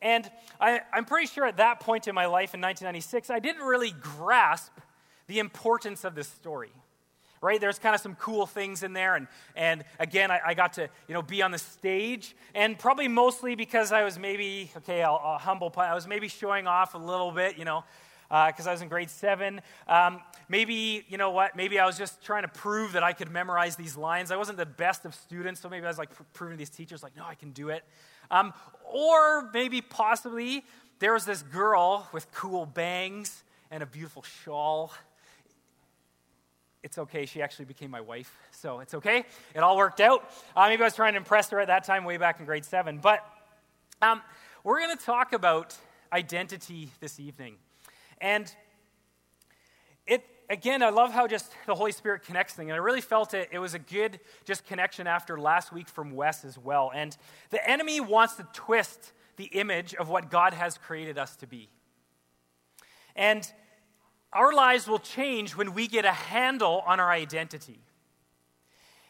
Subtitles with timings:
[0.03, 3.63] And I, am pretty sure at that point in my life in 1996, I didn't
[3.63, 4.73] really grasp
[5.27, 6.71] the importance of this story.
[7.41, 7.59] Right?
[7.59, 9.15] There's kind of some cool things in there.
[9.15, 12.35] And, and again, I, I got to you know, be on the stage.
[12.53, 16.67] And probably mostly because I was maybe, okay, I'll, I'll humble, I was maybe showing
[16.67, 17.85] off a little bit, you know,
[18.29, 19.61] because uh, I was in grade seven.
[19.87, 23.31] Um, maybe, you know what, maybe I was just trying to prove that I could
[23.31, 24.31] memorize these lines.
[24.31, 26.69] I wasn't the best of students, so maybe I was like pr- proving to these
[26.69, 27.83] teachers, like, no, I can do it.
[28.31, 28.53] Um,
[28.85, 30.63] or maybe possibly
[30.99, 34.91] there was this girl with cool bangs and a beautiful shawl.
[36.83, 37.25] It's okay.
[37.25, 39.25] She actually became my wife, so it's okay.
[39.55, 40.29] It all worked out.
[40.55, 42.65] Uh, maybe I was trying to impress her at that time, way back in grade
[42.65, 42.99] seven.
[42.99, 43.25] But
[44.01, 44.21] um,
[44.63, 45.75] we're going to talk about
[46.11, 47.55] identity this evening.
[48.19, 48.53] And
[50.05, 52.67] it, again, I love how just the Holy Spirit connects things.
[52.67, 56.11] And I really felt it, it was a good just connection after last week from
[56.11, 56.91] Wes as well.
[56.93, 57.15] And
[57.49, 61.69] the enemy wants to twist the image of what God has created us to be.
[63.15, 63.51] And
[64.31, 67.79] our lives will change when we get a handle on our identity.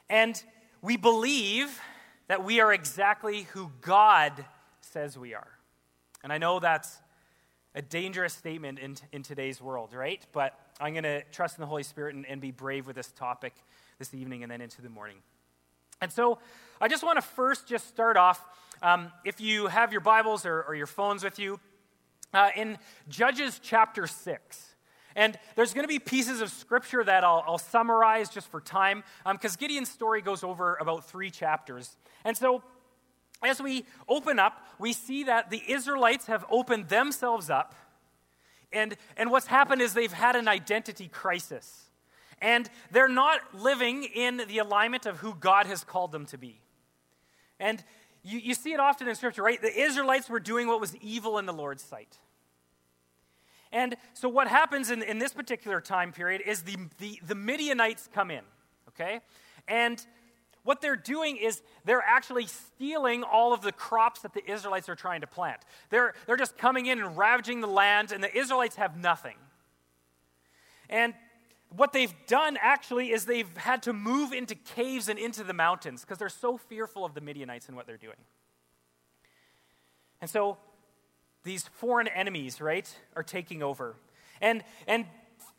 [0.09, 0.41] And
[0.81, 1.79] we believe
[2.27, 4.45] that we are exactly who God
[4.81, 5.47] says we are.
[6.23, 6.99] And I know that's
[7.75, 10.25] a dangerous statement in, in today's world, right?
[10.31, 13.11] But I'm going to trust in the Holy Spirit and, and be brave with this
[13.11, 13.53] topic
[13.99, 15.17] this evening and then into the morning.
[16.01, 16.39] And so
[16.81, 18.43] I just want to first just start off.
[18.81, 21.59] Um, if you have your Bibles or, or your phones with you,
[22.33, 24.75] uh, in Judges chapter 6.
[25.15, 29.03] And there's going to be pieces of scripture that I'll, I'll summarize just for time,
[29.31, 31.95] because um, Gideon's story goes over about three chapters.
[32.25, 32.63] And so
[33.43, 37.75] as we open up, we see that the Israelites have opened themselves up.
[38.73, 41.85] And, and what's happened is they've had an identity crisis.
[42.41, 46.59] And they're not living in the alignment of who God has called them to be.
[47.59, 47.81] And
[48.23, 49.61] you, you see it often in Scripture, right?
[49.61, 52.17] The Israelites were doing what was evil in the Lord's sight.
[53.71, 58.07] And so, what happens in, in this particular time period is the, the, the Midianites
[58.13, 58.43] come in,
[58.89, 59.21] okay?
[59.67, 60.05] And
[60.63, 64.95] what they're doing is they're actually stealing all of the crops that the Israelites are
[64.95, 65.61] trying to plant.
[65.89, 69.35] They're, they're just coming in and ravaging the land, and the Israelites have nothing.
[70.89, 71.13] And
[71.75, 76.01] what they've done actually is they've had to move into caves and into the mountains
[76.01, 78.17] because they're so fearful of the Midianites and what they're doing.
[80.21, 80.57] And so
[81.43, 83.95] these foreign enemies, right, are taking over.
[84.39, 85.05] And, and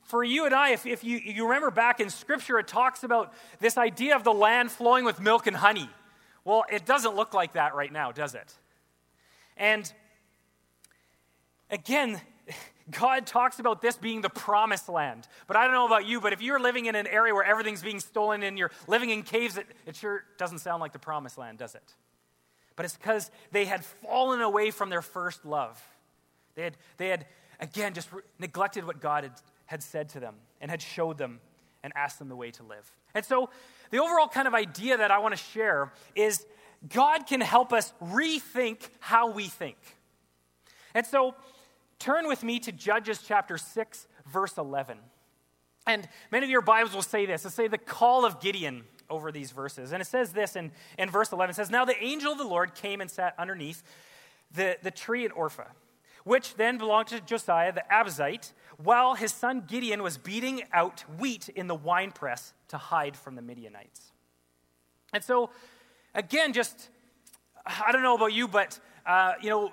[0.04, 3.32] for you and I, if, if you, you remember back in Scripture, it talks about
[3.58, 5.88] this idea of the land flowing with milk and honey.
[6.44, 8.52] Well, it doesn't look like that right now, does it?
[9.56, 9.90] And
[11.70, 12.20] again,
[12.90, 15.26] God talks about this being the promised land.
[15.46, 17.82] But I don't know about you, but if you're living in an area where everything's
[17.82, 21.38] being stolen and you're living in caves, it, it sure doesn't sound like the promised
[21.38, 21.94] land, does it?
[22.76, 25.82] But it's because they had fallen away from their first love.
[26.56, 27.26] They had, they had
[27.60, 29.32] again, just re- neglected what God had
[29.66, 31.40] had said to them and had showed them
[31.82, 32.90] and asked them the way to live.
[33.14, 33.50] And so,
[33.90, 36.44] the overall kind of idea that I want to share is
[36.88, 39.76] God can help us rethink how we think.
[40.94, 41.34] And so,
[41.98, 44.98] turn with me to Judges chapter 6, verse 11.
[45.86, 47.42] And many of your Bibles will say this.
[47.42, 49.92] It'll say the call of Gideon over these verses.
[49.92, 51.50] And it says this in, in verse 11.
[51.50, 53.82] It says, Now the angel of the Lord came and sat underneath
[54.54, 55.70] the, the tree at Ophrah,
[56.24, 61.48] which then belonged to Josiah the Abiezrite, while his son Gideon was beating out wheat
[61.48, 64.12] in the winepress to hide from the Midianites.
[65.12, 65.50] And so,
[66.14, 66.88] again, just,
[67.64, 69.72] I don't know about you, but, uh, you know,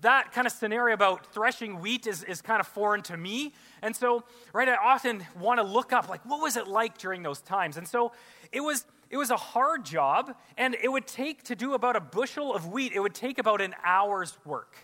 [0.00, 3.52] that kind of scenario about threshing wheat is, is kind of foreign to me.
[3.82, 7.22] And so, right, I often want to look up, like, what was it like during
[7.22, 7.76] those times?
[7.76, 8.12] And so
[8.50, 12.00] it was, it was a hard job, and it would take to do about a
[12.00, 14.76] bushel of wheat, it would take about an hour's work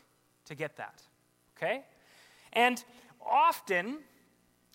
[0.45, 1.03] to get that.
[1.57, 1.85] Okay?
[2.53, 2.83] And
[3.25, 3.99] often,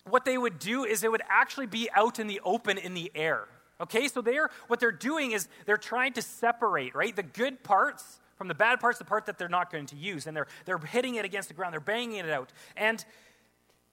[0.08, 3.10] what they would do is they would actually be out in the open in the
[3.14, 3.48] air.
[3.80, 7.14] Okay, so they're what they're doing is they're trying to separate, right?
[7.14, 10.26] The good parts from the bad parts, the part that they're not going to use.
[10.26, 12.52] And they're they're hitting it against the ground, they're banging it out.
[12.76, 13.04] And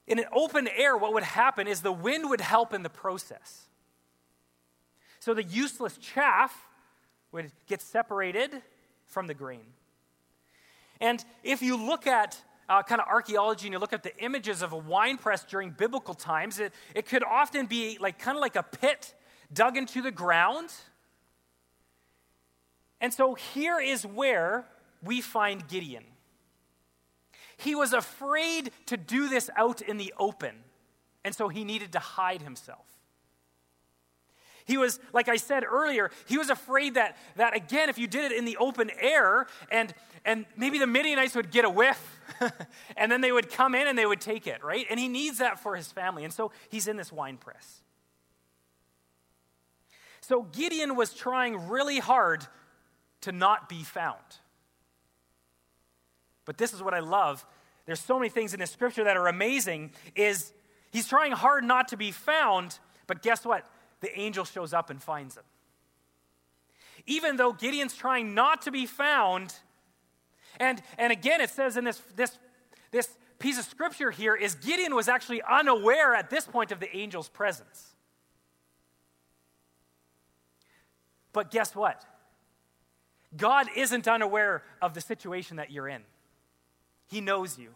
[0.08, 3.68] in an open air, what would happen is the wind would help in the process.
[5.20, 6.68] So the useless chaff
[7.32, 8.62] would get separated
[9.06, 9.66] from the grain.
[11.00, 14.62] And if you look at uh, kind of archaeology and you look at the images
[14.62, 18.42] of a wine press during biblical times, it, it could often be like kind of
[18.42, 19.14] like a pit
[19.52, 20.72] dug into the ground.
[23.02, 24.66] And so here is where
[25.04, 26.06] we find Gideon.
[27.58, 30.56] He was afraid to do this out in the open,
[31.26, 32.86] and so he needed to hide himself.
[34.72, 38.32] He was, like I said earlier, he was afraid that, that again, if you did
[38.32, 42.22] it in the open air, and, and maybe the Midianites would get a whiff,
[42.96, 44.86] and then they would come in and they would take it, right?
[44.90, 46.24] And he needs that for his family.
[46.24, 47.82] And so he's in this wine press.
[50.22, 52.48] So Gideon was trying really hard
[53.22, 54.24] to not be found.
[56.46, 57.46] But this is what I love.
[57.86, 60.54] There's so many things in this scripture that are amazing is
[60.92, 63.68] he's trying hard not to be found, but guess what?
[64.02, 65.44] The angel shows up and finds him.
[67.06, 69.56] Even though Gideon's trying not to be found,
[70.60, 72.38] and, and again, it says in this, this,
[72.92, 73.10] this
[73.40, 77.30] piece of scripture here is Gideon was actually unaware at this point of the angel's
[77.30, 77.96] presence.
[81.34, 82.04] But guess what?
[83.36, 86.02] God isn't unaware of the situation that you're in.
[87.08, 87.70] He knows you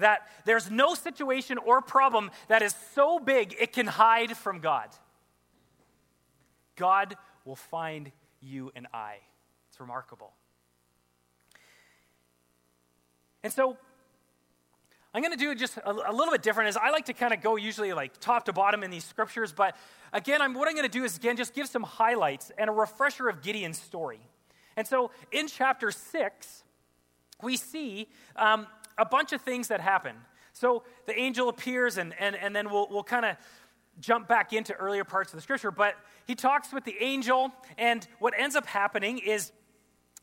[0.00, 4.88] that there's no situation or problem that is so big it can hide from God.
[6.76, 8.10] God will find
[8.40, 9.16] you and I.
[9.68, 10.32] It's remarkable.
[13.42, 13.76] And so
[15.12, 17.32] I'm going to do just a, a, little bit different as I like to kind
[17.32, 19.52] of go usually like top to bottom in these scriptures.
[19.52, 19.76] But
[20.12, 22.72] again, I'm, what I'm going to do is again just give some highlights and a
[22.72, 24.20] refresher of Gideon's story.
[24.76, 26.64] And so in chapter 6,
[27.42, 28.66] we see um,
[28.98, 30.16] a bunch of things that happen.
[30.52, 33.36] So the angel appears, and, and, and then we'll, we'll kind of
[34.00, 35.70] jump back into earlier parts of the scripture.
[35.70, 35.94] But
[36.26, 39.52] he talks with the angel, and what ends up happening is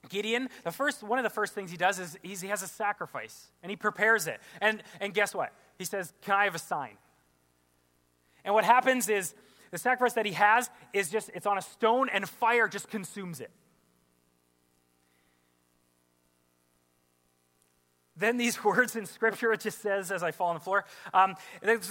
[0.10, 3.48] Gideon, the first, one of the first things he does is he has a sacrifice,
[3.62, 4.40] and he prepares it.
[4.62, 5.54] And, and guess what?
[5.78, 6.98] He says, Can I have a sign?
[8.46, 9.34] And what happens is
[9.72, 13.42] the sacrifice that he has is just, it's on a stone, and fire just consumes
[13.42, 13.52] it.
[18.18, 21.36] Then these words in Scripture, it just says, as I fall on the floor, um,
[21.62, 21.84] it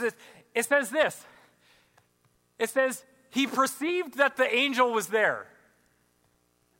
[0.64, 1.24] says this.
[2.58, 5.46] It says, He perceived that the angel was there.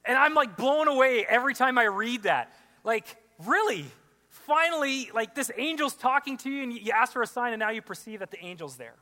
[0.04, 2.54] And I'm like blown away every time I read that.
[2.84, 3.04] Like,
[3.44, 3.87] really?
[4.31, 7.70] Finally, like this angel's talking to you, and you ask for a sign, and now
[7.70, 8.94] you perceive that the angel's there.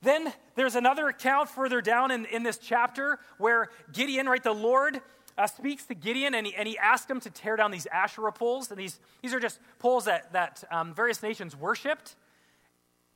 [0.00, 5.00] Then there's another account further down in, in this chapter where Gideon, right, the Lord
[5.36, 8.32] uh, speaks to Gideon and he, and he asks him to tear down these Asherah
[8.32, 8.70] poles.
[8.70, 12.14] And these, these are just poles that, that um, various nations worshiped.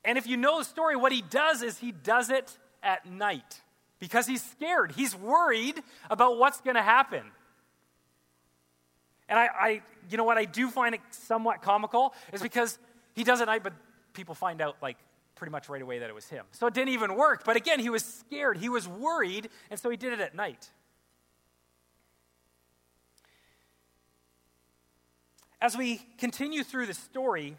[0.05, 3.61] And if you know the story, what he does is he does it at night
[3.99, 4.93] because he's scared.
[4.93, 7.23] He's worried about what's going to happen.
[9.29, 12.79] And I, I, you know what, I do find it somewhat comical is because
[13.15, 13.75] he does it at night, but
[14.15, 14.97] people find out like
[15.35, 16.45] pretty much right away that it was him.
[16.53, 17.45] So it didn't even work.
[17.45, 18.57] But again, he was scared.
[18.57, 20.71] He was worried, and so he did it at night.
[25.61, 27.57] As we continue through the story,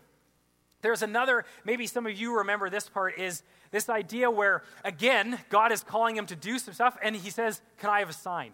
[0.82, 5.72] there's another, maybe some of you remember this part, is this idea where, again, God
[5.72, 8.51] is calling him to do some stuff, and he says, Can I have a sign?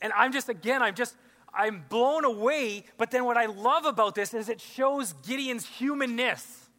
[0.00, 1.14] And I'm just, again, I'm just,
[1.52, 2.84] I'm blown away.
[2.96, 6.70] But then what I love about this is it shows Gideon's humanness,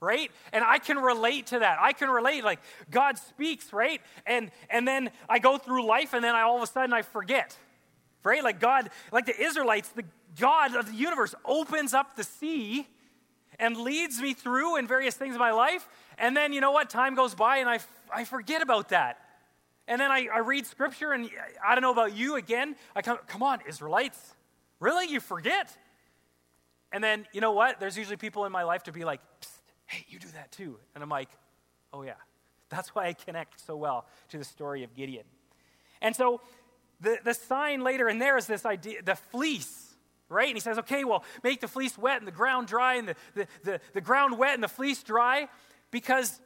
[0.00, 0.30] right?
[0.52, 1.78] And I can relate to that.
[1.80, 2.60] I can relate, like,
[2.90, 4.00] God speaks, right?
[4.24, 7.02] And, and then I go through life, and then I, all of a sudden I
[7.02, 7.56] forget,
[8.22, 8.44] right?
[8.44, 10.04] Like God, like the Israelites, the,
[10.38, 12.86] God of the universe opens up the sea
[13.58, 15.88] and leads me through in various things in my life.
[16.18, 16.90] And then, you know what?
[16.90, 17.80] Time goes by and I,
[18.12, 19.18] I forget about that.
[19.88, 21.28] And then I, I read scripture, and
[21.66, 22.76] I don't know about you again.
[22.94, 24.36] I come, come on, Israelites.
[24.78, 25.08] Really?
[25.08, 25.76] You forget?
[26.92, 27.80] And then, you know what?
[27.80, 29.20] There's usually people in my life to be like,
[29.86, 30.78] hey, you do that too.
[30.94, 31.28] And I'm like,
[31.92, 32.14] oh, yeah.
[32.68, 35.24] That's why I connect so well to the story of Gideon.
[36.00, 36.40] And so
[37.00, 39.79] the, the sign later in there is this idea the fleece,
[40.30, 40.48] right?
[40.48, 43.14] And he says, okay, well, make the fleece wet and the ground dry, and the,
[43.34, 45.48] the, the, the ground wet and the fleece dry,
[45.90, 46.40] because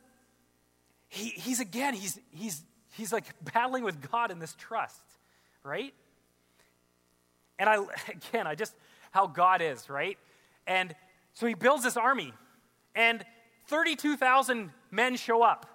[1.09, 2.65] he, he's again, he's, he's,
[2.95, 5.05] he's like battling with God in this trust,
[5.63, 5.95] right?
[7.59, 7.77] And I,
[8.09, 8.75] again, I just,
[9.13, 10.19] how God is, right?
[10.67, 10.95] And
[11.35, 12.33] so he builds this army,
[12.97, 13.25] and
[13.67, 15.67] 32,000 men show up.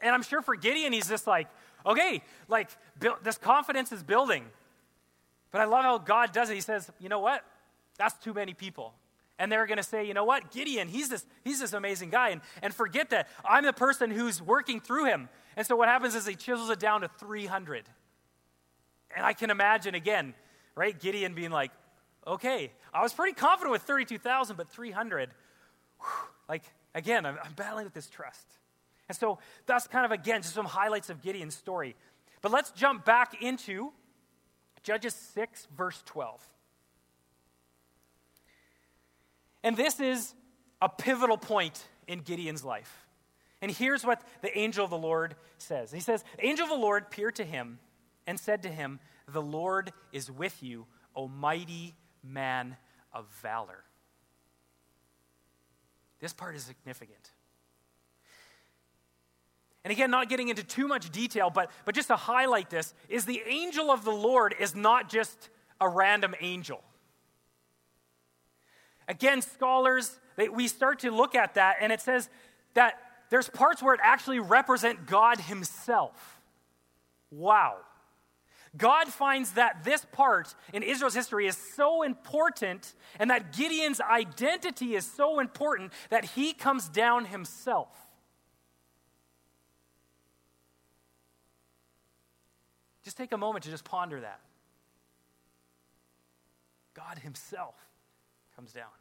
[0.00, 1.48] And I'm sure for Gideon, he's just like,
[1.84, 2.70] okay, like
[3.22, 4.44] this confidence is building.
[5.50, 6.54] But I love how God does it.
[6.54, 7.44] He says, you know what?
[7.98, 8.94] That's too many people.
[9.38, 10.50] And they're going to say, you know what?
[10.50, 12.30] Gideon, he's this, he's this amazing guy.
[12.30, 15.28] And, and forget that I'm the person who's working through him.
[15.56, 17.84] And so what happens is he chisels it down to 300.
[19.14, 20.34] And I can imagine again,
[20.74, 20.98] right?
[20.98, 21.70] Gideon being like,
[22.26, 25.30] okay, I was pretty confident with 32,000, but 300,
[26.00, 26.08] whew,
[26.48, 26.62] like,
[26.94, 28.46] again, I'm, I'm battling with this trust.
[29.08, 31.96] And so that's kind of, again, just some highlights of Gideon's story.
[32.42, 33.92] But let's jump back into
[34.82, 36.40] Judges 6, verse 12.
[39.68, 40.34] And this is
[40.80, 43.06] a pivotal point in Gideon's life.
[43.60, 46.76] And here's what the angel of the Lord says He says, The angel of the
[46.76, 47.78] Lord appeared to him
[48.26, 48.98] and said to him,
[49.30, 51.94] The Lord is with you, O mighty
[52.24, 52.78] man
[53.12, 53.84] of valor.
[56.18, 57.30] This part is significant.
[59.84, 63.26] And again, not getting into too much detail, but, but just to highlight this, is
[63.26, 66.82] the angel of the Lord is not just a random angel.
[69.08, 72.28] Again, scholars, they, we start to look at that, and it says
[72.74, 73.00] that
[73.30, 76.40] there's parts where it actually represent God Himself.
[77.30, 77.78] Wow.
[78.76, 84.94] God finds that this part in Israel's history is so important and that Gideon's identity
[84.94, 87.88] is so important that he comes down himself.
[93.04, 94.40] Just take a moment to just ponder that.
[96.94, 97.74] God himself
[98.54, 98.97] comes down.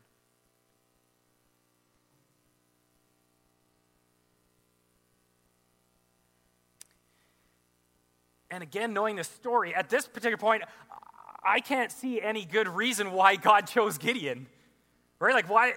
[8.49, 10.63] And again, knowing the story, at this particular point,
[11.43, 14.47] I can't see any good reason why God chose Gideon.
[15.19, 15.33] Right?
[15.33, 15.73] Like, why?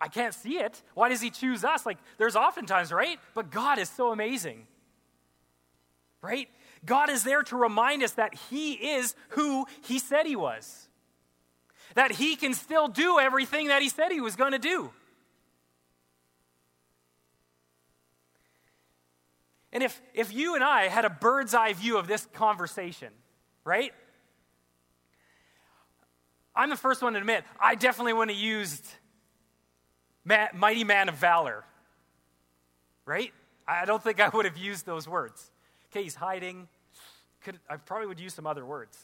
[0.00, 0.82] I can't see it.
[0.94, 1.86] Why does he choose us?
[1.86, 3.18] Like, there's oftentimes, right?
[3.34, 4.66] But God is so amazing.
[6.20, 6.48] Right?
[6.84, 10.88] God is there to remind us that he is who he said he was,
[11.94, 14.92] that he can still do everything that he said he was going to do.
[19.72, 23.08] And if, if you and I had a bird's eye view of this conversation,
[23.64, 23.92] right?
[26.54, 28.86] I'm the first one to admit, I definitely wouldn't have used
[30.24, 31.64] mighty man of valor,
[33.06, 33.32] right?
[33.66, 35.50] I don't think I would have used those words.
[35.90, 36.68] Okay, he's hiding.
[37.42, 38.98] Could, I probably would use some other words.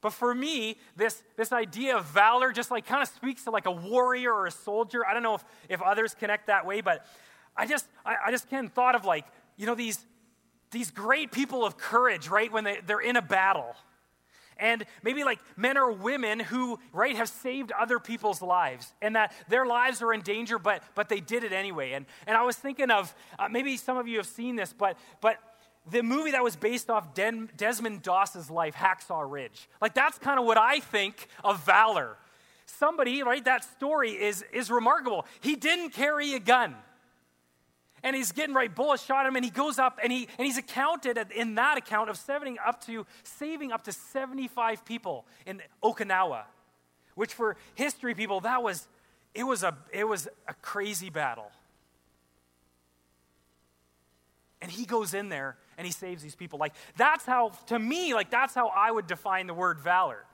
[0.00, 3.64] But for me, this, this idea of valor just like kind of speaks to like
[3.64, 5.06] a warrior or a soldier.
[5.06, 7.06] I don't know if, if others connect that way, but
[7.56, 9.24] I just, I, I just can't thought of like,
[9.56, 9.98] you know, these,
[10.70, 13.74] these great people of courage, right, when they, they're in a battle.
[14.56, 19.32] And maybe like men or women who, right, have saved other people's lives and that
[19.48, 21.92] their lives are in danger, but, but they did it anyway.
[21.92, 24.96] And, and I was thinking of, uh, maybe some of you have seen this, but,
[25.20, 25.38] but
[25.90, 29.68] the movie that was based off Den- Desmond Doss's life, Hacksaw Ridge.
[29.80, 32.16] Like that's kind of what I think of valor.
[32.66, 35.26] Somebody, right, that story is, is remarkable.
[35.40, 36.76] He didn't carry a gun
[38.04, 40.58] and he's getting right bullets shot him and he goes up and he and he's
[40.58, 46.44] accounted in that account of saving up to saving up to 75 people in Okinawa
[47.16, 48.86] which for history people that was
[49.34, 51.50] it was a it was a crazy battle.
[54.62, 56.58] And he goes in there and he saves these people.
[56.58, 60.24] Like that's how to me like that's how I would define the word valor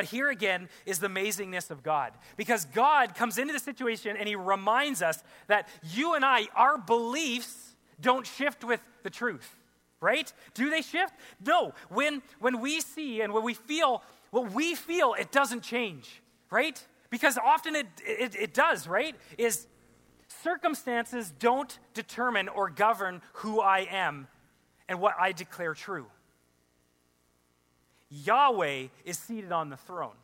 [0.00, 2.14] but here again is the amazingness of God.
[2.38, 6.78] Because God comes into the situation and he reminds us that you and I, our
[6.78, 9.54] beliefs don't shift with the truth,
[10.00, 10.32] right?
[10.54, 11.12] Do they shift?
[11.44, 11.74] No.
[11.90, 16.82] When, when we see and when we feel what we feel, it doesn't change, right?
[17.10, 19.14] Because often it, it, it does, right?
[19.36, 19.66] Is
[20.42, 24.28] circumstances don't determine or govern who I am
[24.88, 26.06] and what I declare true.
[28.10, 30.16] Yahweh is seated on the throne.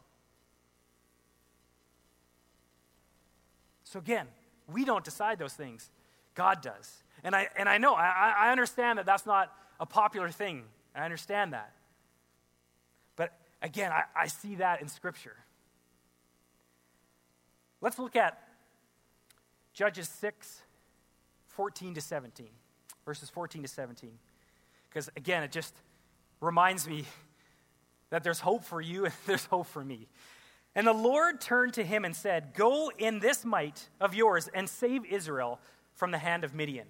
[3.85, 4.27] So again,
[4.73, 5.91] we don't decide those things,
[6.35, 7.03] God does.
[7.23, 10.65] And I, and I know, I, I understand that that's not a popular thing.
[10.95, 11.73] I understand that.
[13.15, 15.37] But again, I, I see that in Scripture.
[17.81, 18.43] Let's look at
[19.73, 20.63] Judges 6,
[21.49, 22.47] 14 to 17,
[23.05, 24.11] verses 14 to 17.
[24.89, 25.75] Because again, it just
[26.41, 27.05] reminds me
[28.17, 30.09] that there's hope for you and there's hope for me.
[30.75, 34.71] And the Lord turned to him and said, Go in this might of yours and
[34.71, 35.61] save Israel
[35.93, 36.87] from the hand of Midian.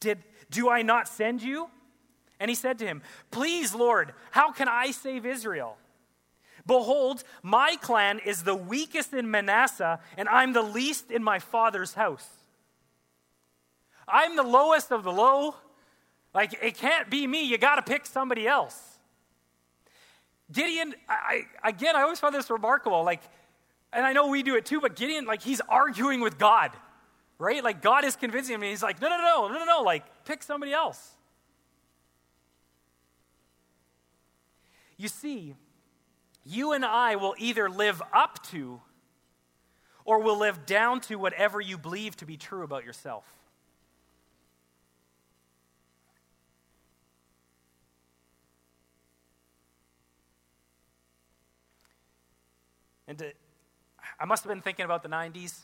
[0.00, 0.18] Did,
[0.50, 1.70] do I not send you?
[2.38, 5.78] And he said to him, Please, Lord, how can I save Israel?
[6.66, 11.94] Behold, my clan is the weakest in Manasseh, and I'm the least in my father's
[11.94, 12.28] house.
[14.06, 15.54] I'm the lowest of the low.
[16.34, 17.44] Like, it can't be me.
[17.44, 18.93] You got to pick somebody else.
[20.52, 23.04] Gideon, I, again, I always found this remarkable.
[23.04, 23.22] Like,
[23.92, 26.72] and I know we do it too, but Gideon, like, he's arguing with God,
[27.38, 27.62] right?
[27.62, 30.04] Like, God is convincing him, and he's like, no, no, no, no, no, no, like,
[30.24, 31.12] pick somebody else.
[34.96, 35.54] You see,
[36.44, 38.80] you and I will either live up to
[40.04, 43.24] or will live down to whatever you believe to be true about yourself.
[53.06, 53.32] And to,
[54.18, 55.60] I must have been thinking about the 90s,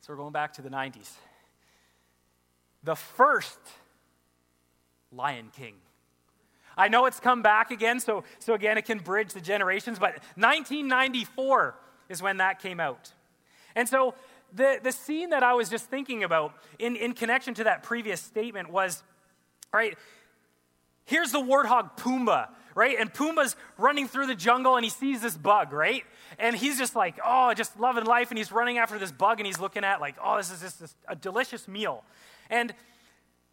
[0.00, 1.10] so we're going back to the 90s.
[2.84, 3.58] The first
[5.12, 5.74] Lion King
[6.78, 10.12] I know it's come back again, so, so again, it can bridge the generations, but
[10.36, 11.74] 1994
[12.08, 13.12] is when that came out.
[13.74, 14.14] And so
[14.54, 18.20] the, the scene that I was just thinking about in, in connection to that previous
[18.20, 19.02] statement was,
[19.72, 19.98] right,
[21.04, 22.96] here's the warthog Pumbaa, right?
[22.98, 26.04] And Pumbaa's running through the jungle and he sees this bug, right?
[26.38, 28.30] And he's just like, oh, just loving life.
[28.30, 30.96] And he's running after this bug and he's looking at, like, oh, this is just
[31.08, 32.04] a delicious meal.
[32.48, 32.72] And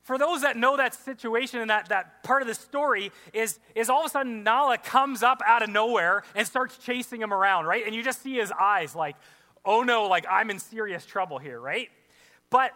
[0.04, 3.90] for those that know that situation and that, that part of the story is, is
[3.90, 7.66] all of a sudden Nala comes up out of nowhere and starts chasing him around,
[7.66, 7.84] right?
[7.84, 9.16] And you just see his eyes like,
[9.66, 11.90] oh no, like I'm in serious trouble here, right?
[12.52, 12.72] But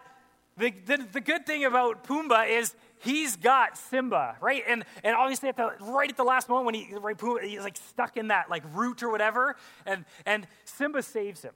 [0.56, 4.62] the, the, the good thing about Pumbaa is he's got Simba, right?
[4.68, 7.60] And, and obviously at the, right at the last moment when he, right, Pumbaa, he's
[7.60, 11.54] like stuck in that like root or whatever, and, and Simba saves him.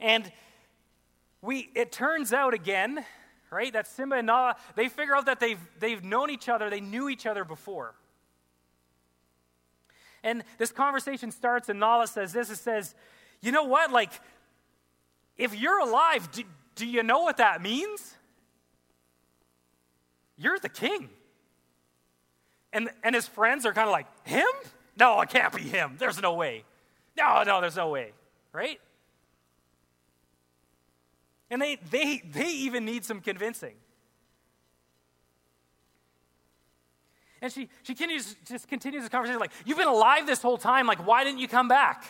[0.00, 0.30] And
[1.40, 3.04] we, it turns out again,
[3.50, 6.80] right, that Simba and Nala, they figure out that they've, they've known each other, they
[6.80, 7.94] knew each other before.
[10.22, 12.94] And this conversation starts, and Nala says this it says,
[13.40, 13.92] You know what?
[13.92, 14.10] Like,
[15.38, 16.42] if you're alive, do,
[16.74, 18.14] do you know what that means?
[20.36, 21.08] You're the king.
[22.72, 24.46] And, and his friends are kind of like, Him?
[24.96, 25.96] No, it can't be him.
[25.98, 26.64] There's no way.
[27.16, 28.12] No, no, there's no way.
[28.52, 28.80] Right?
[31.50, 33.74] And they, they, they even need some convincing.
[37.42, 40.86] And she, she continues, just continues the conversation like, You've been alive this whole time.
[40.86, 42.04] Like, why didn't you come back?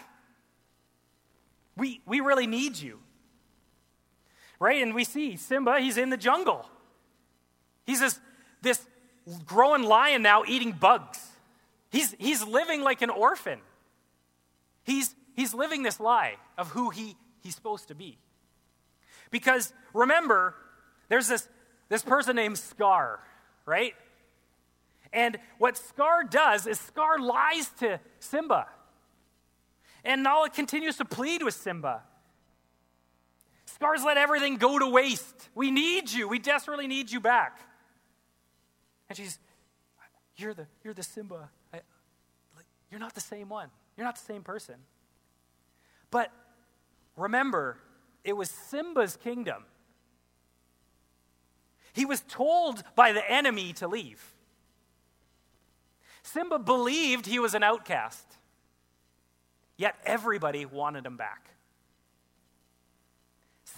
[1.77, 3.01] We, we really need you.
[4.59, 4.83] Right?
[4.83, 6.69] And we see Simba, he's in the jungle.
[7.85, 8.19] He's this,
[8.63, 8.85] this
[9.45, 11.21] growing lion now eating bugs.
[11.91, 13.61] He's, he's living like an orphan.
[14.85, 18.19] He's, he's living this lie of who he, he's supposed to be.
[19.31, 20.55] Because remember,
[21.09, 21.49] there's this,
[21.89, 23.21] this person named Scar,
[23.65, 23.95] right?
[25.13, 28.67] And what Scar does is Scar lies to Simba.
[30.05, 32.03] And Nala continues to plead with Simba.
[33.77, 35.51] Scar's let everything go to waste.
[35.55, 36.29] We need you.
[36.29, 37.61] We desperately need you back.
[39.09, 39.39] And she's,
[40.37, 41.51] You're the, you're the Simba.
[41.73, 41.77] I,
[42.57, 43.69] like, you're not the same one.
[43.97, 44.77] You're not the same person.
[46.11, 46.33] But
[47.17, 47.77] remember,
[48.25, 49.65] it was Simba's kingdom.
[51.93, 54.35] He was told by the enemy to leave.
[56.23, 58.27] Simba believed he was an outcast,
[59.77, 61.51] yet everybody wanted him back.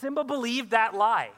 [0.01, 1.31] Simba believed that lie.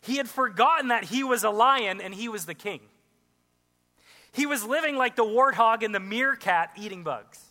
[0.00, 2.80] He had forgotten that he was a lion and he was the king.
[4.32, 7.42] He was living like the warthog and the meerkat eating bugs.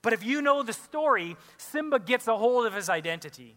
[0.00, 3.56] But if you know the story, Simba gets a hold of his identity.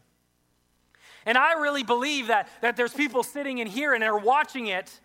[1.25, 4.99] And I really believe that, that there's people sitting in here and are watching it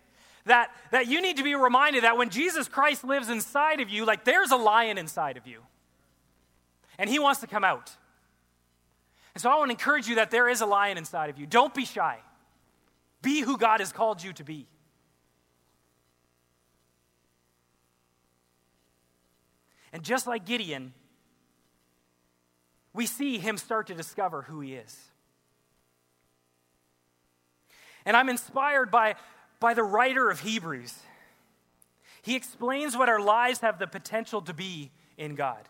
[0.45, 4.05] that, that you need to be reminded that when Jesus Christ lives inside of you,
[4.05, 5.61] like there's a lion inside of you.
[6.97, 7.91] And he wants to come out.
[9.35, 11.45] And so I want to encourage you that there is a lion inside of you.
[11.45, 12.17] Don't be shy.
[13.21, 14.67] Be who God has called you to be.
[19.93, 20.93] And just like Gideon,
[22.93, 24.97] we see him start to discover who he is.
[28.05, 29.15] And I'm inspired by,
[29.59, 30.97] by the writer of Hebrews.
[32.21, 35.67] He explains what our lives have the potential to be in God.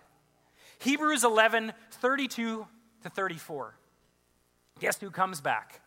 [0.79, 2.67] Hebrews 11, 32
[3.03, 3.75] to 34.
[4.79, 5.81] Guess who comes back?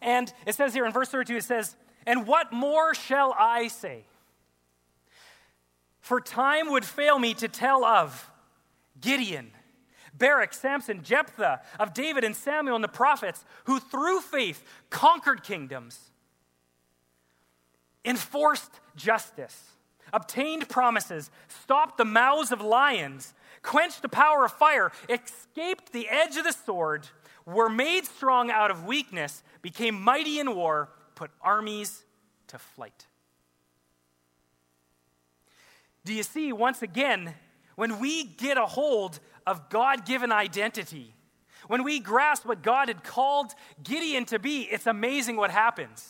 [0.00, 4.04] And it says here in verse 32, it says, And what more shall I say?
[6.00, 8.30] For time would fail me to tell of
[9.00, 9.52] Gideon,
[10.14, 16.10] Barak, Samson, Jephthah, of David and Samuel and the prophets, who through faith conquered kingdoms,
[18.04, 19.70] enforced justice,
[20.12, 26.36] obtained promises, stopped the mouths of lions, quenched the power of fire, escaped the edge
[26.36, 27.08] of the sword,
[27.46, 32.04] were made strong out of weakness, became mighty in war, put armies
[32.48, 33.06] to flight.
[36.04, 37.34] Do you see, once again,
[37.76, 41.14] when we get a hold of God given identity,
[41.68, 46.08] when we grasp what God had called Gideon to be, it's amazing what happens.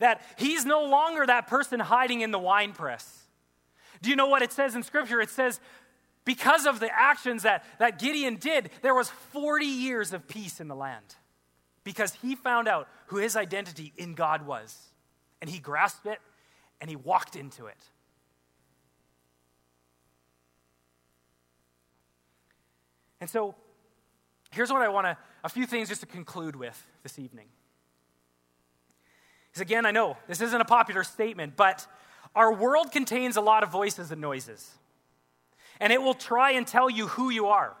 [0.00, 3.19] That he's no longer that person hiding in the wine press.
[4.02, 5.20] Do you know what it says in Scripture?
[5.20, 5.60] It says,
[6.24, 10.68] because of the actions that, that Gideon did, there was 40 years of peace in
[10.68, 11.04] the land.
[11.82, 14.76] Because he found out who his identity in God was.
[15.40, 16.18] And he grasped it
[16.80, 17.78] and he walked into it.
[23.20, 23.54] And so,
[24.50, 27.48] here's what I want to, a few things just to conclude with this evening.
[29.50, 31.86] Because again, I know this isn't a popular statement, but
[32.34, 34.70] our world contains a lot of voices and noises.
[35.80, 37.76] And it will try and tell you who you are.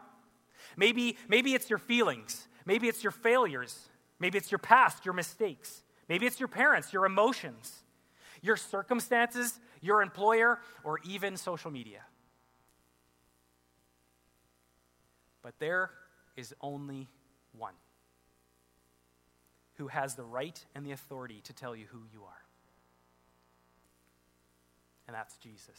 [0.76, 2.48] Maybe, maybe it's your feelings.
[2.64, 3.88] Maybe it's your failures.
[4.18, 5.82] Maybe it's your past, your mistakes.
[6.08, 7.82] Maybe it's your parents, your emotions,
[8.42, 12.00] your circumstances, your employer, or even social media.
[15.42, 15.90] But there
[16.36, 17.08] is only
[17.56, 17.74] one
[19.74, 22.49] who has the right and the authority to tell you who you are.
[25.10, 25.76] And that's Jesus.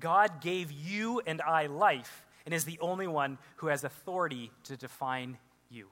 [0.00, 4.76] God gave you and I life and is the only one who has authority to
[4.76, 5.38] define
[5.70, 5.86] you.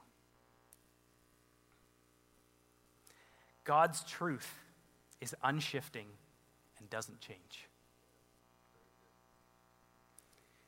[3.63, 4.55] God's truth
[5.21, 6.07] is unshifting
[6.79, 7.69] and doesn't change.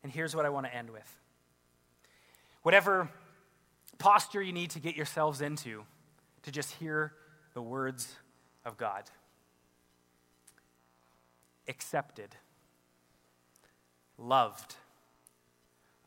[0.02, 1.20] And here's what I want to end with.
[2.62, 3.10] Whatever
[3.98, 5.84] posture you need to get yourselves into
[6.44, 7.12] to just hear
[7.54, 8.16] the words
[8.64, 9.04] of God.
[11.68, 12.36] Accepted,
[14.18, 14.76] loved,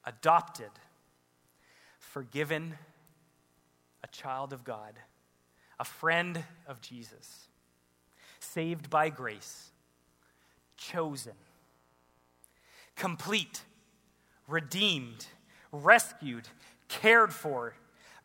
[0.04, 0.70] adopted,
[1.98, 2.74] forgiven,
[4.02, 4.94] a child of God,
[5.78, 7.48] a friend of Jesus,
[8.38, 9.70] saved by grace,
[10.76, 11.34] chosen,
[12.96, 13.62] complete
[14.50, 15.26] redeemed,
[15.72, 16.48] rescued,
[16.88, 17.74] cared for,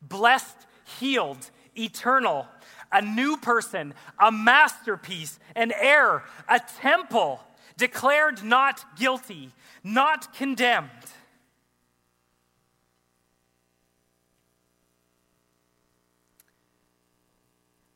[0.02, 0.58] blessed,
[1.00, 2.48] healed, eternal,
[2.96, 7.42] a new person, a masterpiece, an heir, a temple,
[7.76, 9.52] declared not guilty,
[9.84, 10.90] not condemned.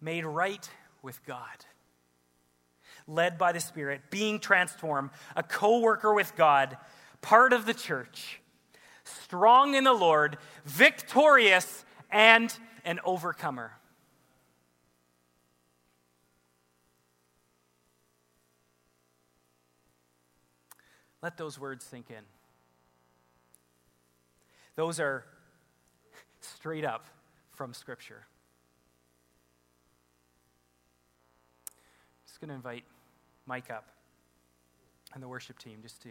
[0.01, 0.69] Made right
[1.01, 1.65] with God,
[3.07, 6.75] led by the Spirit, being transformed, a co worker with God
[7.21, 8.41] part of the church,
[9.05, 13.78] strong in the Lord, victorious, and an overcomer.
[21.21, 22.23] Let those words sink in.
[24.75, 25.25] Those are
[26.39, 27.05] straight up
[27.51, 28.25] from Scripture.
[32.25, 32.83] Just going to invite
[33.45, 33.89] Mike up
[35.13, 36.09] and the worship team just to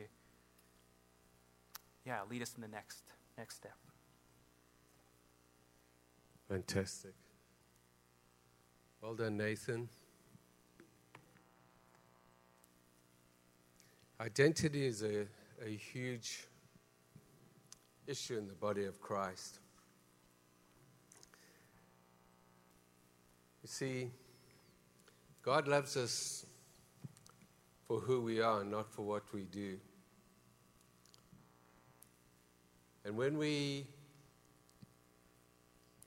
[2.04, 3.02] yeah, lead us in the next
[3.36, 3.76] next step.
[6.48, 7.12] Fantastic.
[9.02, 9.88] Well done, Nathan.
[14.20, 15.26] Identity is a,
[15.64, 16.44] a huge
[18.06, 19.60] issue in the body of Christ.
[23.62, 24.10] You see,
[25.42, 26.46] God loves us
[27.86, 29.78] for who we are, not for what we do.
[33.04, 33.86] And when we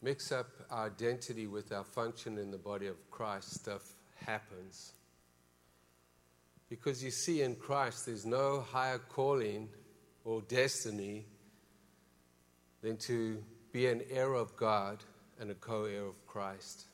[0.02, 4.94] mix up our identity with our function in the body of Christ, stuff happens.
[6.72, 9.68] Because you see, in Christ, there's no higher calling
[10.24, 11.26] or destiny
[12.82, 15.04] than to be an heir of God
[15.38, 16.86] and a co heir of Christ.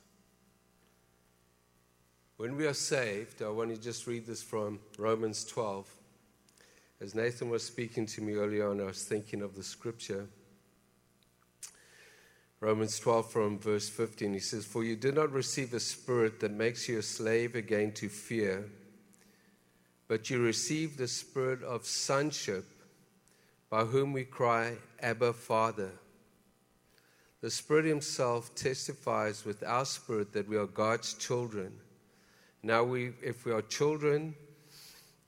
[2.38, 5.88] When we are saved, I want to just read this from Romans 12.
[7.00, 10.26] As Nathan was speaking to me earlier on, I was thinking of the scripture.
[12.58, 16.50] Romans 12 from verse 15, he says, For you did not receive a spirit that
[16.50, 18.68] makes you a slave again to fear,
[20.08, 22.64] but you receive the spirit of sonship,
[23.68, 25.90] by whom we cry, Abba, Father.
[27.42, 31.74] The Spirit Himself testifies with our spirit that we are God's children.
[32.62, 34.34] Now, we, if we are children,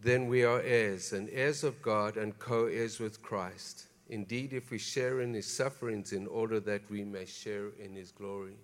[0.01, 3.85] then we are heirs, and heirs of God, and co heirs with Christ.
[4.09, 8.11] Indeed, if we share in His sufferings, in order that we may share in His
[8.11, 8.57] glory.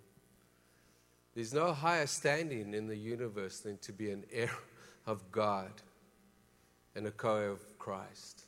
[1.34, 4.50] There's no higher standing in the universe than to be an heir
[5.06, 5.70] of God
[6.96, 8.42] and a co of Christ.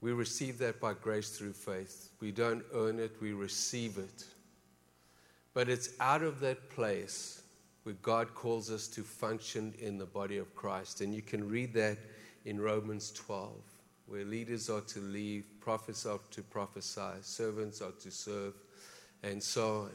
[0.00, 2.10] We receive that by grace through faith.
[2.20, 4.24] We don't earn it, we receive it.
[5.52, 7.42] But it's out of that place
[7.84, 11.00] where God calls us to function in the body of Christ.
[11.00, 11.98] And you can read that
[12.44, 13.52] in Romans 12,
[14.06, 18.54] where leaders are to lead, prophets are to prophesy, servants are to serve,
[19.22, 19.90] and so on.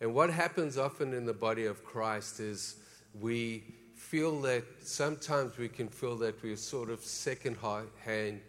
[0.00, 2.76] And what happens often in the body of Christ is
[3.20, 3.64] we
[4.00, 7.56] feel that sometimes we can feel that we're sort of second
[8.04, 8.40] hand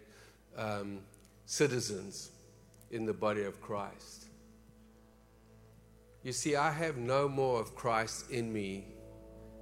[0.58, 1.00] um,
[1.46, 2.32] citizens
[2.90, 4.26] in the body of Christ.
[6.24, 8.86] You see, I have no more of Christ in me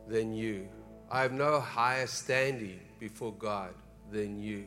[0.08, 0.70] than you.
[1.12, 3.74] I have no higher standing before God
[4.12, 4.66] than you.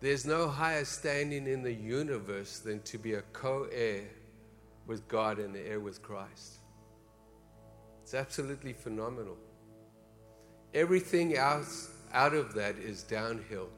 [0.00, 4.04] There's no higher standing in the universe than to be a co heir
[4.86, 6.58] with God and the heir with Christ.
[8.04, 9.38] It's absolutely phenomenal.
[10.74, 13.70] Everything else out of that is downhill.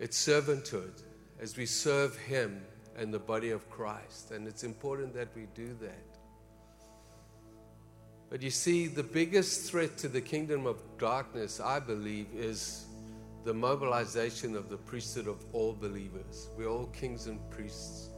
[0.00, 1.02] It's servanthood
[1.38, 2.62] as we serve Him
[2.96, 4.30] and the body of Christ.
[4.30, 6.18] And it's important that we do that.
[8.30, 12.86] But you see, the biggest threat to the kingdom of darkness, I believe, is
[13.44, 16.48] the mobilization of the priesthood of all believers.
[16.56, 18.08] We're all kings and priests.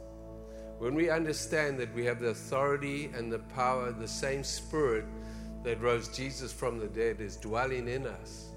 [0.79, 5.05] When we understand that we have the authority and the power, the same spirit
[5.63, 8.49] that rose Jesus from the dead is dwelling in us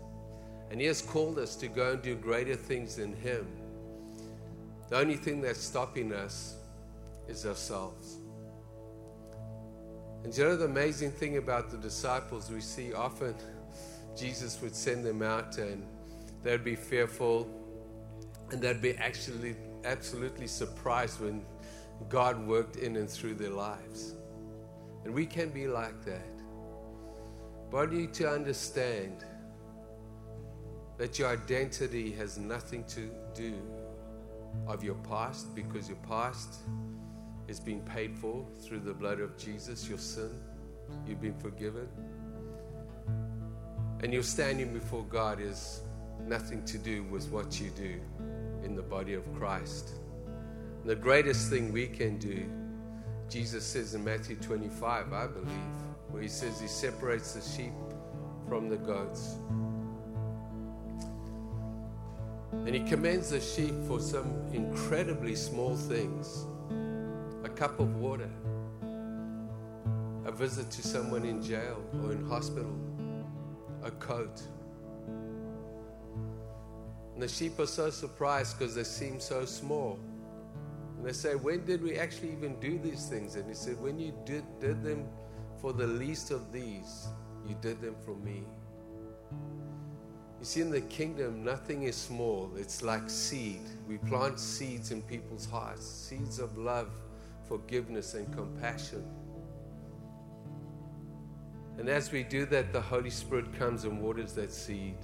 [0.71, 3.47] and He has called us to go and do greater things than Him.
[4.89, 6.57] The only thing that's stopping us
[7.27, 8.17] is ourselves.
[10.25, 13.35] And you know the amazing thing about the disciples, we see often
[14.17, 15.85] Jesus would send them out and
[16.43, 17.49] they'd be fearful
[18.51, 19.55] and they'd be actually
[19.85, 21.43] absolutely surprised when
[22.09, 24.15] God worked in and through their lives.
[25.05, 26.41] And we can be like that.
[27.71, 29.25] But you need to understand
[30.97, 33.55] that your identity has nothing to do
[34.67, 36.61] of your past because your past
[37.47, 40.31] is being paid for through the blood of Jesus, your sin.
[41.07, 41.89] You've been forgiven.
[44.03, 45.81] And your standing before God is
[46.27, 48.01] nothing to do with what you do
[48.65, 49.91] in the body of Christ.
[50.89, 52.47] The greatest thing we can do,
[53.29, 55.51] Jesus says in Matthew 25, I believe,
[56.09, 57.75] where he says he separates the sheep
[58.49, 59.35] from the goats.
[62.53, 66.47] And he commends the sheep for some incredibly small things
[67.45, 68.31] a cup of water,
[70.25, 72.75] a visit to someone in jail or in hospital,
[73.83, 74.41] a coat.
[77.13, 79.99] And the sheep are so surprised because they seem so small.
[81.09, 83.37] They say, When did we actually even do these things?
[83.37, 85.09] And he said, When you did, did them
[85.59, 87.09] for the least of these,
[87.49, 88.43] you did them for me.
[90.39, 92.53] You see, in the kingdom, nothing is small.
[92.59, 93.63] It's like seed.
[93.89, 96.91] We plant seeds in people's hearts seeds of love,
[97.49, 99.03] forgiveness, and compassion.
[101.79, 104.99] And as we do that, the Holy Spirit comes and waters that seed,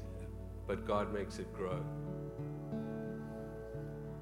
[0.67, 1.83] but God makes it grow.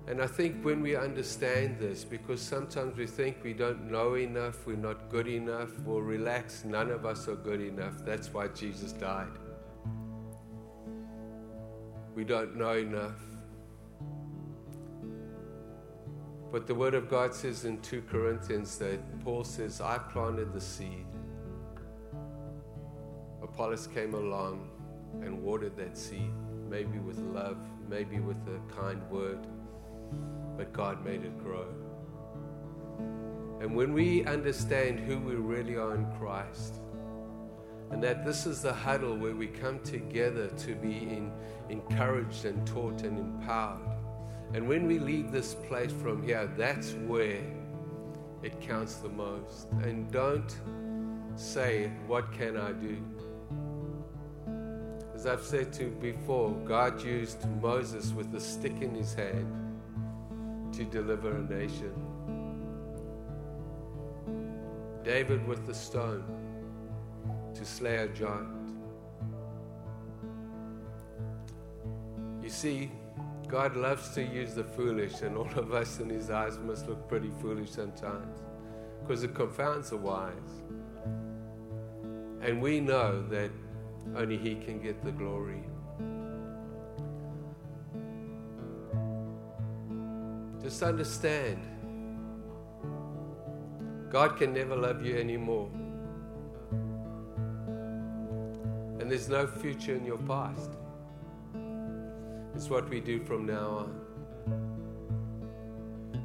[0.09, 4.67] And I think when we understand this, because sometimes we think we don't know enough,
[4.67, 8.05] we're not good enough, we'll relax, none of us are good enough.
[8.05, 9.39] That's why Jesus died
[12.15, 13.21] we don't know enough.
[16.51, 20.61] But the Word of God says in 2 Corinthians that Paul says, I planted the
[20.61, 21.07] seed.
[23.43, 24.69] Apollos came along
[25.23, 26.31] and watered that seed,
[26.69, 27.57] maybe with love,
[27.89, 29.47] maybe with a kind word,
[30.57, 31.67] but God made it grow.
[33.61, 36.81] And when we understand who we really are in Christ,
[37.93, 41.31] and that this is the huddle where we come together to be in,
[41.69, 43.81] encouraged and taught and empowered.
[44.55, 47.41] And when we leave this place from here, that's where
[48.43, 49.69] it counts the most.
[49.83, 50.57] And don't
[51.37, 52.97] say, What can I do?
[55.15, 59.62] As I've said to you before, God used Moses with a stick in his hand
[60.73, 61.93] to deliver a nation.
[65.05, 66.25] David with the stone
[67.55, 68.49] to slay a giant.
[72.43, 72.91] You see,
[73.49, 77.09] God loves to use the foolish, and all of us in His eyes must look
[77.09, 78.39] pretty foolish sometimes
[79.03, 80.33] because it confounds the wise.
[82.41, 83.51] And we know that
[84.17, 85.63] only He can get the glory.
[90.73, 91.59] Just understand
[94.11, 95.69] God can never love you anymore.
[98.99, 100.71] And there's no future in your past.
[102.55, 104.01] It's what we do from now on.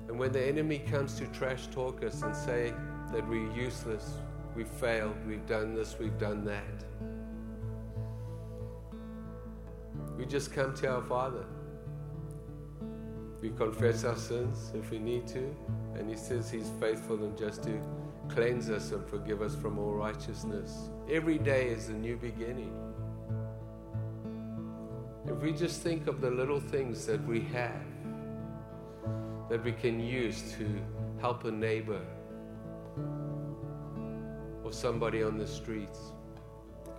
[0.08, 2.74] And when the enemy comes to trash talk us and say
[3.12, 4.14] that we're useless,
[4.56, 6.86] we've failed, we've done this, we've done that,
[10.18, 11.46] we just come to our Father.
[13.42, 15.56] We confess our sins if we need to,
[15.96, 17.80] and He says He's faithful and just to
[18.30, 20.90] cleanse us and forgive us from all righteousness.
[21.10, 22.74] Every day is a new beginning.
[25.28, 27.84] If we just think of the little things that we have
[29.50, 30.68] that we can use to
[31.22, 32.02] help a neighbor
[34.64, 36.12] or somebody on the streets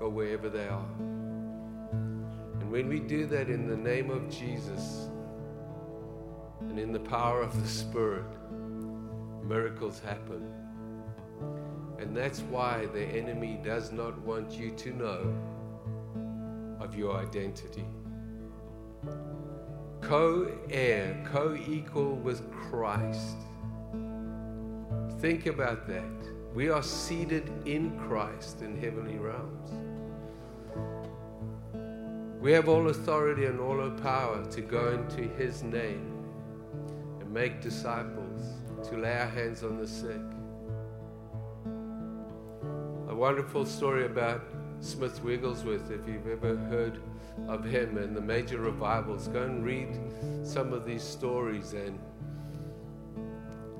[0.01, 0.89] or wherever they are.
[1.01, 5.09] And when we do that in the name of Jesus
[6.79, 8.25] and in the power of the Spirit,
[9.43, 10.49] miracles happen.
[11.99, 15.35] And that's why the enemy does not want you to know
[16.79, 17.85] of your identity
[20.01, 23.39] co heir, co equal with Christ.
[25.19, 26.05] Think about that.
[26.55, 29.73] We are seated in Christ in heavenly realms.
[32.41, 36.18] We have all authority and all our power to go into His name
[37.39, 40.27] make disciples, to lay our hands on the sick.
[43.09, 44.43] A wonderful story about
[44.81, 46.99] Smith Wigglesworth, if you've ever heard
[47.47, 49.29] of him and the major revivals.
[49.29, 50.01] Go and read
[50.43, 51.75] some of these stories.
[51.75, 51.97] And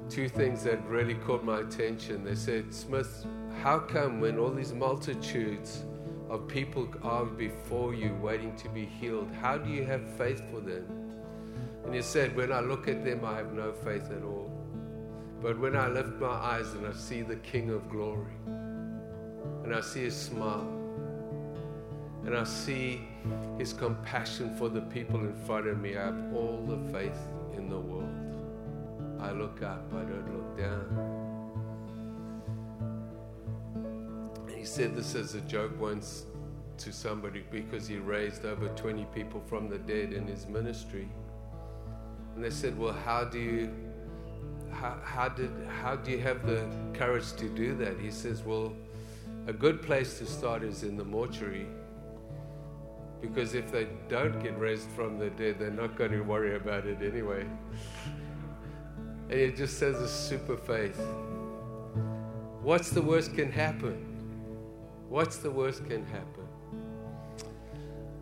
[0.09, 2.23] two things that really caught my attention.
[2.23, 3.27] They said, Smith,
[3.65, 5.85] how come when all these multitudes
[6.31, 10.61] of people are before you waiting to be healed, how do you have faith for
[10.61, 11.08] them?
[11.89, 14.53] And he said, When I look at them, I have no faith at all.
[15.41, 18.35] But when I lift my eyes and I see the King of glory,
[19.65, 20.69] and I see his smile,
[22.27, 23.09] and I see
[23.57, 27.19] his compassion for the people in front of me, I have all the faith
[27.57, 28.05] in the world.
[29.19, 30.85] I look up, I don't look down.
[34.47, 36.27] And he said this as a joke once
[36.77, 41.09] to somebody because he raised over 20 people from the dead in his ministry.
[42.39, 43.69] And they said, Well, how do you
[44.71, 45.51] how, how did
[45.83, 47.99] how do you have the courage to do that?
[47.99, 48.75] He says, Well,
[49.49, 51.67] a good place to start is in the mortuary
[53.21, 56.87] because if they don't get raised from the dead, they're not going to worry about
[56.87, 57.45] it anyway.
[59.31, 60.99] And it just says a super faith.
[62.63, 63.97] What's the worst can happen?
[65.09, 66.49] What's the worst can happen?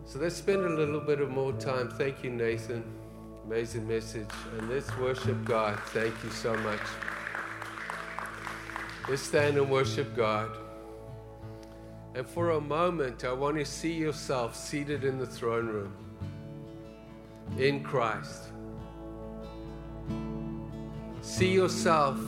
[0.05, 1.89] So let's spend a little bit of more time.
[1.91, 2.96] Thank you, Nathan.
[3.47, 4.27] Amazing message.
[4.57, 5.79] And let's worship God.
[5.87, 6.81] Thank you so much.
[9.07, 10.51] Let's stand and worship God.
[12.13, 15.93] And for a moment, I want to see yourself seated in the throne room
[17.57, 18.49] in Christ.
[21.21, 22.19] See yourself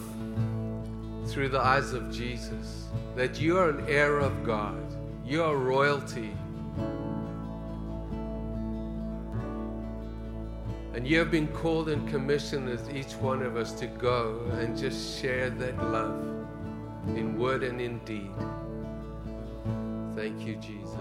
[1.26, 2.86] through the eyes of Jesus,
[3.18, 4.82] that you are an heir of God,
[5.26, 6.32] you are royalty.
[10.94, 14.78] And you have been called and commissioned as each one of us to go and
[14.78, 16.20] just share that love
[17.16, 18.32] in word and in deed.
[20.16, 20.99] Thank you, Jesus.